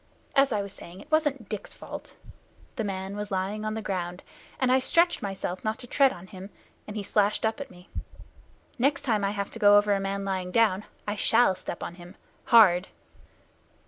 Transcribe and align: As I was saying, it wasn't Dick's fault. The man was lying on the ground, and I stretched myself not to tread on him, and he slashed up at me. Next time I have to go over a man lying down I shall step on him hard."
As 0.35 0.51
I 0.51 0.63
was 0.63 0.73
saying, 0.73 0.99
it 0.99 1.11
wasn't 1.11 1.47
Dick's 1.47 1.75
fault. 1.75 2.15
The 2.75 2.83
man 2.83 3.15
was 3.15 3.29
lying 3.29 3.63
on 3.63 3.75
the 3.75 3.83
ground, 3.83 4.23
and 4.59 4.71
I 4.71 4.79
stretched 4.79 5.21
myself 5.21 5.63
not 5.63 5.77
to 5.77 5.85
tread 5.85 6.11
on 6.11 6.25
him, 6.25 6.49
and 6.87 6.95
he 6.95 7.03
slashed 7.03 7.45
up 7.45 7.61
at 7.61 7.69
me. 7.69 7.87
Next 8.79 9.01
time 9.03 9.23
I 9.23 9.29
have 9.29 9.51
to 9.51 9.59
go 9.59 9.77
over 9.77 9.93
a 9.93 9.99
man 9.99 10.25
lying 10.25 10.49
down 10.51 10.85
I 11.05 11.15
shall 11.15 11.53
step 11.53 11.83
on 11.83 11.93
him 12.01 12.15
hard." 12.45 12.87